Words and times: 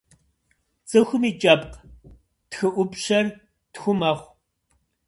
Цӏыхум 0.89 1.23
и 1.29 1.31
кӏэпкъ 1.41 1.75
тхыӏупщэр 2.49 3.25
тху 3.73 3.91
мэхъу. 3.99 4.29